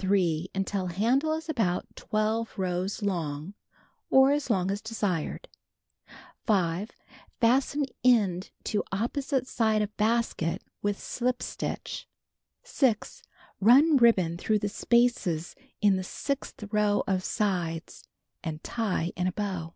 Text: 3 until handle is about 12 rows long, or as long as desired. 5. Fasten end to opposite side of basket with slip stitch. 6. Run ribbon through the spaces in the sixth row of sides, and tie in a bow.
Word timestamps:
3 0.00 0.48
until 0.54 0.86
handle 0.86 1.34
is 1.34 1.50
about 1.50 1.84
12 1.94 2.56
rows 2.58 3.02
long, 3.02 3.52
or 4.08 4.30
as 4.32 4.48
long 4.48 4.70
as 4.70 4.80
desired. 4.80 5.46
5. 6.46 6.90
Fasten 7.38 7.84
end 8.02 8.50
to 8.64 8.82
opposite 8.92 9.46
side 9.46 9.82
of 9.82 9.94
basket 9.98 10.64
with 10.80 10.98
slip 10.98 11.42
stitch. 11.42 12.08
6. 12.62 13.22
Run 13.60 13.98
ribbon 13.98 14.38
through 14.38 14.60
the 14.60 14.70
spaces 14.70 15.54
in 15.82 15.96
the 15.96 16.02
sixth 16.02 16.64
row 16.72 17.04
of 17.06 17.22
sides, 17.22 18.02
and 18.42 18.64
tie 18.64 19.12
in 19.16 19.26
a 19.26 19.32
bow. 19.32 19.74